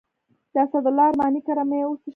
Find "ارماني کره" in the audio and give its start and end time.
1.09-1.63